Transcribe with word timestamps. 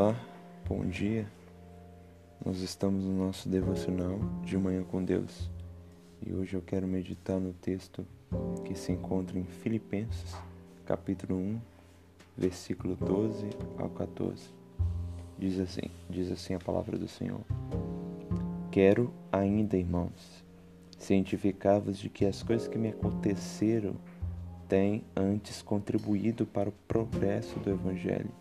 Olá, 0.00 0.18
bom 0.66 0.86
dia. 0.86 1.30
Nós 2.42 2.62
estamos 2.62 3.04
no 3.04 3.26
nosso 3.26 3.46
devocional 3.50 4.18
de 4.42 4.56
manhã 4.56 4.82
com 4.82 5.04
Deus 5.04 5.50
e 6.26 6.32
hoje 6.32 6.54
eu 6.54 6.62
quero 6.62 6.86
meditar 6.86 7.38
no 7.38 7.52
texto 7.52 8.06
que 8.64 8.74
se 8.74 8.92
encontra 8.92 9.38
em 9.38 9.44
Filipenses, 9.44 10.34
capítulo 10.86 11.38
1, 11.38 11.60
versículo 12.34 12.96
12 12.96 13.50
ao 13.76 13.90
14. 13.90 14.42
Diz 15.38 15.60
assim: 15.60 15.90
Diz 16.08 16.32
assim 16.32 16.54
a 16.54 16.58
palavra 16.58 16.96
do 16.96 17.06
Senhor: 17.06 17.42
Quero 18.70 19.12
ainda, 19.30 19.76
irmãos, 19.76 20.42
cientificar-vos 20.98 21.98
de 21.98 22.08
que 22.08 22.24
as 22.24 22.42
coisas 22.42 22.66
que 22.66 22.78
me 22.78 22.88
aconteceram 22.88 23.94
têm 24.66 25.04
antes 25.14 25.60
contribuído 25.60 26.46
para 26.46 26.70
o 26.70 26.74
progresso 26.88 27.60
do 27.60 27.68
evangelho 27.68 28.39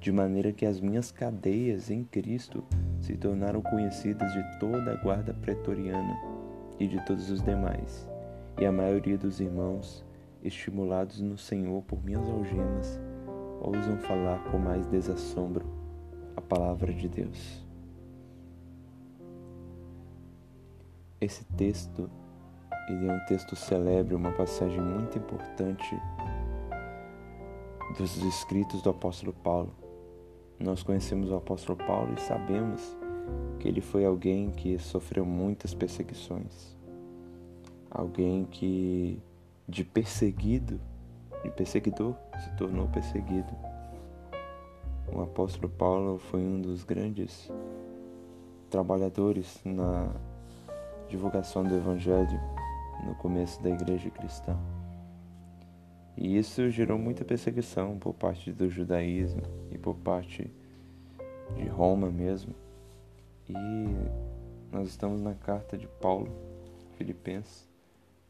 de 0.00 0.12
maneira 0.12 0.52
que 0.52 0.66
as 0.66 0.80
minhas 0.80 1.10
cadeias 1.10 1.90
em 1.90 2.04
Cristo 2.04 2.62
se 3.00 3.16
tornaram 3.16 3.60
conhecidas 3.60 4.32
de 4.32 4.58
toda 4.58 4.92
a 4.92 4.96
guarda 4.96 5.34
pretoriana 5.34 6.16
e 6.78 6.86
de 6.86 7.04
todos 7.04 7.30
os 7.30 7.42
demais, 7.42 8.08
e 8.60 8.66
a 8.66 8.72
maioria 8.72 9.16
dos 9.16 9.40
irmãos, 9.40 10.04
estimulados 10.42 11.20
no 11.20 11.36
Senhor 11.36 11.82
por 11.82 12.02
minhas 12.04 12.28
algemas, 12.28 13.00
ousam 13.60 13.98
falar 13.98 14.38
com 14.50 14.58
mais 14.58 14.86
desassombro 14.86 15.66
a 16.36 16.40
palavra 16.40 16.92
de 16.92 17.08
Deus. 17.08 17.64
Esse 21.20 21.44
texto 21.56 22.10
ele 22.88 23.08
é 23.08 23.12
um 23.12 23.24
texto 23.24 23.56
celebre, 23.56 24.14
uma 24.14 24.30
passagem 24.32 24.80
muito 24.80 25.18
importante 25.18 26.00
dos 27.98 28.16
escritos 28.18 28.80
do 28.82 28.90
apóstolo 28.90 29.32
Paulo. 29.32 29.85
Nós 30.58 30.82
conhecemos 30.82 31.30
o 31.30 31.36
apóstolo 31.36 31.76
Paulo 31.76 32.14
e 32.16 32.20
sabemos 32.20 32.96
que 33.60 33.68
ele 33.68 33.80
foi 33.80 34.04
alguém 34.04 34.50
que 34.50 34.78
sofreu 34.78 35.24
muitas 35.24 35.74
perseguições. 35.74 36.74
Alguém 37.90 38.44
que 38.44 39.20
de 39.68 39.84
perseguido, 39.84 40.80
de 41.42 41.50
perseguidor, 41.50 42.14
se 42.42 42.50
tornou 42.56 42.88
perseguido. 42.88 43.52
O 45.12 45.20
apóstolo 45.20 45.68
Paulo 45.68 46.18
foi 46.18 46.40
um 46.40 46.60
dos 46.60 46.84
grandes 46.84 47.50
trabalhadores 48.70 49.60
na 49.64 50.08
divulgação 51.08 51.64
do 51.64 51.74
evangelho 51.74 52.40
no 53.04 53.14
começo 53.16 53.62
da 53.62 53.70
igreja 53.70 54.10
cristã. 54.10 54.56
E 56.16 56.38
isso 56.38 56.70
gerou 56.70 56.98
muita 56.98 57.24
perseguição 57.24 57.98
por 57.98 58.14
parte 58.14 58.50
do 58.50 58.70
judaísmo 58.70 59.42
e 59.70 59.76
por 59.76 59.96
parte 59.96 60.50
de 61.54 61.68
Roma 61.68 62.10
mesmo. 62.10 62.54
E 63.48 63.54
nós 64.72 64.88
estamos 64.88 65.20
na 65.20 65.34
carta 65.34 65.76
de 65.76 65.86
Paulo, 65.86 66.32
Filipenses, 66.96 67.68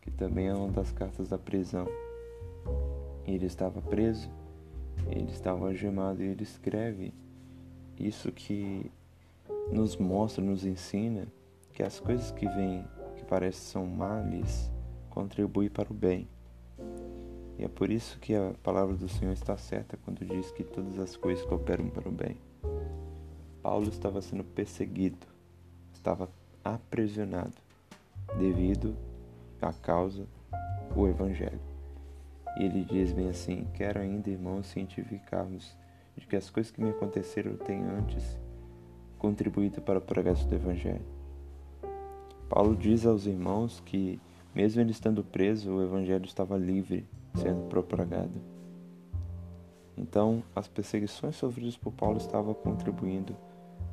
que 0.00 0.10
também 0.10 0.48
é 0.48 0.54
uma 0.54 0.72
das 0.72 0.90
cartas 0.90 1.28
da 1.28 1.38
prisão. 1.38 1.86
Ele 3.24 3.46
estava 3.46 3.80
preso, 3.80 4.30
ele 5.08 5.30
estava 5.30 5.66
algemado 5.66 6.22
e 6.22 6.26
ele 6.26 6.42
escreve 6.42 7.14
isso 7.98 8.30
que 8.32 8.90
nos 9.72 9.96
mostra, 9.96 10.44
nos 10.44 10.64
ensina 10.64 11.26
que 11.72 11.82
as 11.82 12.00
coisas 12.00 12.30
que 12.30 12.46
vêm, 12.48 12.84
que 13.16 13.24
parecem 13.24 13.62
são 13.62 13.86
males, 13.86 14.70
contribuem 15.10 15.68
para 15.68 15.90
o 15.90 15.94
bem. 15.94 16.28
E 17.58 17.64
é 17.64 17.68
por 17.68 17.90
isso 17.90 18.18
que 18.18 18.34
a 18.34 18.52
palavra 18.62 18.94
do 18.94 19.08
Senhor 19.08 19.32
está 19.32 19.56
certa 19.56 19.96
quando 20.04 20.24
diz 20.24 20.50
que 20.50 20.62
todas 20.62 20.98
as 20.98 21.16
coisas 21.16 21.44
cooperam 21.46 21.88
para 21.88 22.08
o 22.08 22.12
bem. 22.12 22.36
Paulo 23.62 23.88
estava 23.88 24.20
sendo 24.20 24.44
perseguido, 24.44 25.26
estava 25.92 26.28
aprisionado 26.62 27.54
devido 28.38 28.96
à 29.60 29.72
causa 29.72 30.26
o 30.94 31.06
evangelho. 31.06 31.60
E 32.58 32.64
ele 32.64 32.84
diz 32.84 33.12
bem 33.12 33.28
assim: 33.28 33.66
Quero 33.74 34.00
ainda, 34.00 34.30
irmãos, 34.30 34.66
cientificarmos 34.66 35.76
de 36.16 36.26
que 36.26 36.36
as 36.36 36.48
coisas 36.50 36.72
que 36.72 36.80
me 36.80 36.90
aconteceram 36.90 37.56
têm 37.56 37.82
antes 37.84 38.38
contribuído 39.18 39.80
para 39.80 39.98
o 39.98 40.02
progresso 40.02 40.46
do 40.46 40.54
evangelho. 40.54 41.04
Paulo 42.48 42.76
diz 42.76 43.04
aos 43.04 43.26
irmãos 43.26 43.82
que, 43.84 44.20
mesmo 44.56 44.80
ele 44.80 44.90
estando 44.90 45.22
preso, 45.22 45.70
o 45.70 45.82
evangelho 45.82 46.24
estava 46.24 46.56
livre 46.56 47.06
sendo 47.34 47.68
propagado. 47.68 48.32
Então, 49.94 50.42
as 50.54 50.66
perseguições 50.66 51.36
sofridas 51.36 51.76
por 51.76 51.92
Paulo 51.92 52.16
estavam 52.16 52.54
contribuindo 52.54 53.36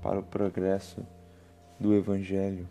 para 0.02 0.20
o 0.20 0.24
progresso 0.24 1.06
do 1.78 1.94
Evangelho. 1.94 2.66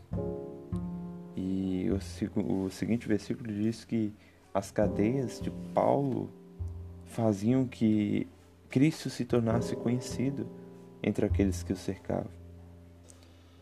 E 1.36 1.86
o, 1.90 2.64
o 2.64 2.70
seguinte 2.70 3.06
versículo 3.06 3.52
diz 3.52 3.84
que 3.84 4.14
as 4.54 4.70
cadeias 4.70 5.38
de 5.38 5.50
Paulo 5.74 6.30
faziam 7.04 7.66
que 7.66 8.26
Cristo 8.70 9.10
se 9.10 9.26
tornasse 9.26 9.76
conhecido 9.76 10.46
entre 11.02 11.26
aqueles 11.26 11.62
que 11.62 11.74
o 11.74 11.76
cercavam. 11.76 12.30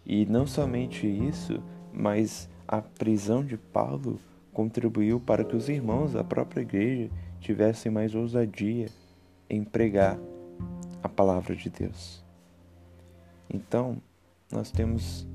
E 0.07 0.25
não 0.27 0.47
somente 0.47 1.05
isso, 1.05 1.61
mas 1.93 2.49
a 2.73 2.81
prisão 2.81 3.45
de 3.45 3.57
Paulo 3.57 4.21
contribuiu 4.53 5.19
para 5.19 5.43
que 5.43 5.57
os 5.57 5.69
irmãos 5.69 6.13
da 6.13 6.23
própria 6.23 6.61
igreja 6.61 7.11
tivessem 7.41 7.91
mais 7.91 8.15
ousadia 8.15 8.87
em 9.49 9.65
pregar 9.65 10.17
a 11.03 11.09
palavra 11.09 11.57
de 11.57 11.69
Deus. 11.69 12.25
Então, 13.53 13.97
nós 14.53 14.71
temos 14.71 15.27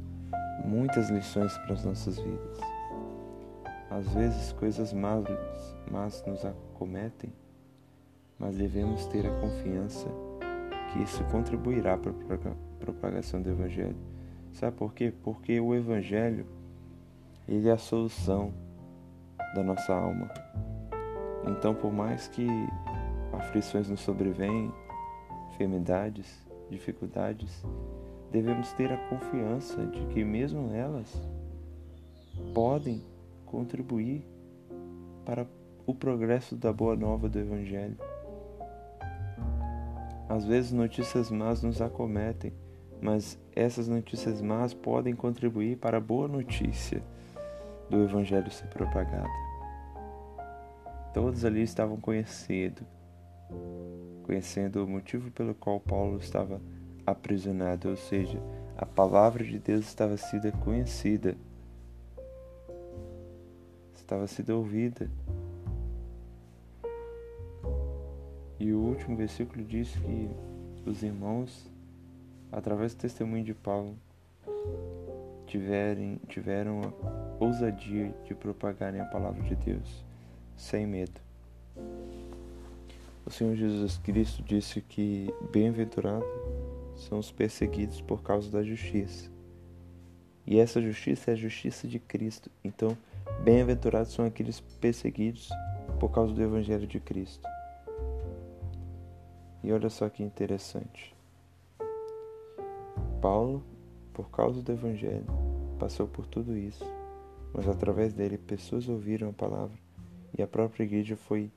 muitas 0.63 1.09
lições 1.09 1.57
para 1.57 1.73
as 1.73 1.83
nossas 1.83 2.17
vidas. 2.17 2.57
Às 3.89 4.07
vezes, 4.13 4.53
coisas 4.53 4.93
más, 4.93 5.25
más 5.91 6.23
nos 6.25 6.45
acometem, 6.45 7.33
mas 8.39 8.55
devemos 8.55 9.07
ter 9.07 9.25
a 9.27 9.39
confiança 9.41 10.07
que 10.93 11.03
isso 11.03 11.21
contribuirá 11.25 11.97
para 11.97 12.11
a 12.11 12.55
propagação 12.79 13.41
do 13.41 13.49
Evangelho. 13.49 13.97
Sabe 14.53 14.77
por 14.77 14.93
quê? 14.93 15.13
Porque 15.21 15.59
o 15.59 15.75
Evangelho 15.75 16.45
ele 17.47 17.69
é 17.69 17.71
a 17.71 17.77
solução 17.77 18.53
da 19.53 19.63
nossa 19.63 19.93
alma. 19.93 20.29
Então, 21.47 21.75
por 21.75 21.93
mais 21.93 22.27
que 22.27 22.47
aflições 23.31 23.89
nos 23.89 23.99
sobrevêm, 23.99 24.71
enfermidades, 25.51 26.43
dificuldades, 26.69 27.63
devemos 28.31 28.73
ter 28.73 28.91
a 28.91 28.97
confiança 29.09 29.85
de 29.85 30.05
que 30.07 30.23
mesmo 30.23 30.73
elas 30.73 31.13
podem 32.53 33.03
contribuir 33.45 34.25
para 35.23 35.47
o 35.85 35.93
progresso 35.93 36.55
da 36.55 36.73
boa 36.73 36.95
nova 36.95 37.29
do 37.29 37.39
Evangelho. 37.39 37.97
Às 40.27 40.45
vezes 40.45 40.71
notícias 40.71 41.29
más 41.29 41.61
nos 41.61 41.79
acometem, 41.79 42.51
mas 42.99 43.39
essas 43.55 43.87
notícias 43.87 44.41
más 44.41 44.73
podem 44.73 45.15
contribuir 45.15 45.77
para 45.77 45.97
a 45.97 46.01
boa 46.01 46.27
notícia 46.27 47.03
do 47.89 48.03
Evangelho 48.03 48.49
ser 48.51 48.67
propagada. 48.67 49.29
Todos 51.13 51.45
ali 51.45 51.61
estavam 51.61 51.97
conhecendo, 51.97 52.85
conhecendo 54.23 54.83
o 54.83 54.87
motivo 54.87 55.31
pelo 55.31 55.55
qual 55.55 55.79
Paulo 55.79 56.17
estava 56.17 56.59
aprisionado, 57.05 57.89
ou 57.89 57.95
seja, 57.95 58.41
a 58.77 58.85
palavra 58.85 59.43
de 59.43 59.57
Deus 59.59 59.85
estava 59.85 60.17
sendo 60.17 60.51
conhecida, 60.59 61.37
estava 63.95 64.27
sendo 64.27 64.57
ouvida. 64.57 65.09
E 68.59 68.71
o 68.73 68.79
último 68.79 69.15
versículo 69.15 69.63
diz 69.63 69.95
que 69.95 70.29
os 70.85 71.03
irmãos, 71.03 71.69
através 72.51 72.93
do 72.93 72.99
testemunho 72.99 73.43
de 73.43 73.53
Paulo, 73.53 73.95
tiverem, 75.55 76.19
tiveram 76.27 76.81
a 76.81 77.43
ousadia 77.43 78.13
de 78.25 78.35
propagarem 78.35 78.99
a 78.99 79.05
palavra 79.05 79.41
de 79.43 79.55
Deus 79.55 80.03
sem 80.57 80.85
medo. 80.85 81.21
O 83.25 83.31
Senhor 83.31 83.55
Jesus 83.55 83.97
Cristo 83.97 84.43
disse 84.43 84.81
que 84.81 85.33
bem-aventurado 85.51 86.25
são 86.95 87.19
os 87.19 87.31
perseguidos 87.31 88.01
por 88.01 88.21
causa 88.21 88.51
da 88.51 88.61
justiça. 88.63 89.31
E 90.45 90.59
essa 90.59 90.81
justiça 90.81 91.31
é 91.31 91.33
a 91.33 91.37
justiça 91.37 91.87
de 91.87 91.99
Cristo. 91.99 92.51
Então, 92.63 92.95
bem-aventurados 93.41 94.11
são 94.13 94.25
aqueles 94.25 94.59
perseguidos 94.59 95.49
por 95.99 96.11
causa 96.11 96.33
do 96.33 96.43
Evangelho 96.43 96.85
de 96.85 96.99
Cristo. 96.99 97.47
E 99.63 99.71
olha 99.71 99.89
só 99.89 100.09
que 100.09 100.21
interessante. 100.21 101.15
Paulo, 103.21 103.63
por 104.15 104.29
causa 104.31 104.61
do 104.61 104.71
Evangelho, 104.71 105.25
passou 105.77 106.07
por 106.07 106.25
tudo 106.25 106.57
isso, 106.57 106.85
mas 107.53 107.67
através 107.67 108.13
dele 108.13 108.37
pessoas 108.37 108.87
ouviram 108.87 109.29
a 109.29 109.33
palavra 109.33 109.77
e 110.37 110.41
a 110.41 110.47
própria 110.47 110.85
igreja 110.85 111.17
foi 111.17 111.51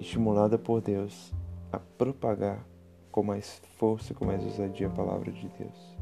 estimulada 0.00 0.58
por 0.58 0.80
Deus 0.80 1.32
a 1.70 1.78
propagar 1.78 2.66
com 3.12 3.22
mais 3.22 3.60
força, 3.78 4.14
com 4.14 4.24
mais 4.24 4.42
ousadia 4.42 4.86
a 4.86 4.90
palavra 4.90 5.30
de 5.30 5.48
Deus. 5.58 5.96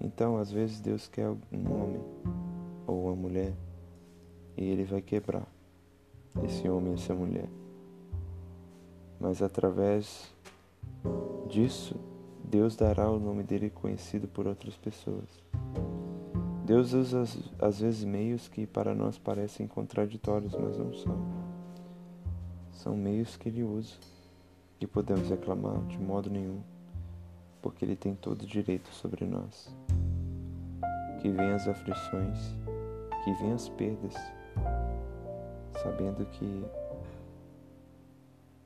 Então, 0.00 0.36
às 0.36 0.52
vezes, 0.52 0.80
Deus 0.80 1.08
quer 1.08 1.28
um 1.28 1.72
homem 1.72 2.04
ou 2.86 3.06
uma 3.06 3.16
mulher 3.16 3.54
e 4.56 4.64
ele 4.64 4.84
vai 4.84 5.00
quebrar 5.00 5.46
esse 6.44 6.68
homem 6.68 6.94
essa 6.94 7.14
mulher. 7.14 7.48
Mas 9.18 9.42
através 9.42 10.32
disso, 11.48 11.96
Deus 12.48 12.76
dará 12.76 13.10
o 13.10 13.18
nome 13.18 13.42
dele 13.42 13.70
conhecido 13.70 14.28
por 14.28 14.46
outras 14.46 14.76
pessoas. 14.76 15.28
Deus 16.64 16.92
usa 16.92 17.24
às 17.58 17.80
vezes 17.80 18.04
meios 18.04 18.48
que 18.48 18.66
para 18.66 18.94
nós 18.94 19.18
parecem 19.18 19.66
contraditórios, 19.66 20.54
mas 20.54 20.78
não 20.78 20.94
são. 20.94 21.46
São 22.72 22.96
meios 22.96 23.36
que 23.36 23.48
ele 23.48 23.64
usa 23.64 23.94
e 24.80 24.86
podemos 24.86 25.28
reclamar 25.28 25.80
de 25.86 25.98
modo 25.98 26.30
nenhum, 26.30 26.60
porque 27.60 27.84
ele 27.84 27.96
tem 27.96 28.14
todo 28.14 28.42
o 28.42 28.46
direito 28.46 28.88
sobre 28.90 29.24
nós. 29.24 29.74
Que 31.20 31.28
venham 31.30 31.56
as 31.56 31.66
aflições, 31.66 32.38
que 33.24 33.32
venham 33.34 33.54
as 33.54 33.68
perdas, 33.70 34.14
sabendo 35.82 36.24
que 36.26 36.64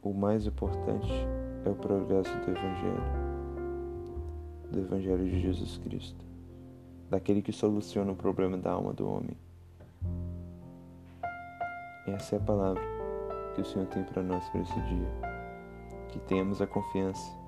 o 0.02 0.12
mais 0.12 0.46
importante 0.46 1.12
é 1.64 1.68
o 1.70 1.74
progresso 1.74 2.32
do 2.38 2.50
Evangelho, 2.50 3.29
do 4.70 4.80
Evangelho 4.80 5.24
de 5.24 5.40
Jesus 5.40 5.78
Cristo, 5.78 6.24
daquele 7.08 7.42
que 7.42 7.52
soluciona 7.52 8.12
o 8.12 8.16
problema 8.16 8.56
da 8.56 8.72
alma 8.72 8.92
do 8.92 9.08
homem. 9.08 9.36
Essa 12.06 12.36
é 12.36 12.38
a 12.38 12.42
palavra 12.42 12.82
que 13.54 13.60
o 13.60 13.64
Senhor 13.64 13.86
tem 13.88 14.02
para 14.04 14.22
nós 14.22 14.48
para 14.48 14.60
esse 14.60 14.80
dia. 14.82 15.08
Que 16.08 16.18
tenhamos 16.20 16.60
a 16.60 16.66
confiança 16.66 17.38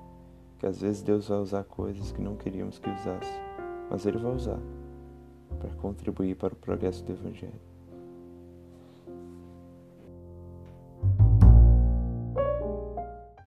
que 0.59 0.67
às 0.67 0.79
vezes 0.79 1.01
Deus 1.01 1.27
vai 1.27 1.39
usar 1.39 1.63
coisas 1.65 2.13
que 2.13 2.21
não 2.21 2.37
queríamos 2.37 2.79
que 2.79 2.89
usasse, 2.89 3.33
mas 3.89 4.05
Ele 4.05 4.17
vai 4.17 4.33
usar 4.33 4.59
para 5.59 5.69
contribuir 5.75 6.35
para 6.35 6.53
o 6.53 6.55
progresso 6.55 7.03
do 7.03 7.11
Evangelho. 7.11 7.72